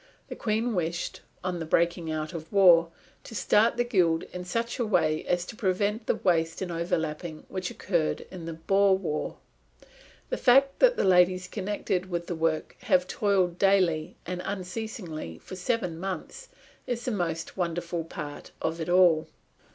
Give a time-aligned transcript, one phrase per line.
[0.29, 2.89] The Queen wished, on the breaking out of war,
[3.23, 7.45] to start the Guild in such a way as to prevent the waste and overlapping
[7.49, 9.37] which occurred in the Boer War....
[10.31, 15.55] The fact that the ladies connected with the work have toiled daily and unceasingly for
[15.55, 16.49] seven months
[16.87, 19.27] is the most wonderful part of it all."